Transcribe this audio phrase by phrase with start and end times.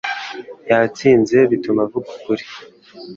[0.69, 2.43] Yatsinze bituma avuga ukuri